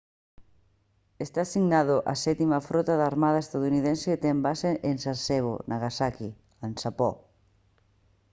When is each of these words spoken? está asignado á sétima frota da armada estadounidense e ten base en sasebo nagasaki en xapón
está 1.25 1.39
asignado 1.45 1.95
á 2.11 2.13
sétima 2.25 2.65
frota 2.69 2.93
da 2.97 3.09
armada 3.11 3.43
estadounidense 3.45 4.07
e 4.11 4.21
ten 4.25 4.37
base 4.47 4.69
en 4.89 4.95
sasebo 5.05 5.53
nagasaki 5.71 6.29
en 6.65 6.71
xapón 6.81 7.15